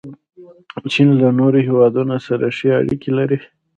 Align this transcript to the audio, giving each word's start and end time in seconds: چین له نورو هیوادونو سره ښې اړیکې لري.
چین 0.91 1.07
له 1.21 1.27
نورو 1.39 1.59
هیوادونو 1.67 2.15
سره 2.27 2.45
ښې 2.57 2.69
اړیکې 2.79 3.11
لري. 3.17 3.39